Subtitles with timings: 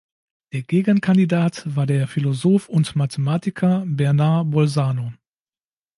[0.51, 5.13] Der Gegenkandidat war der Philosoph und Mathematiker Bernard Bolzano.